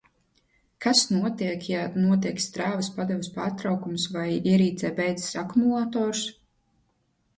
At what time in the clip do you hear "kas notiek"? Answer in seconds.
0.85-1.67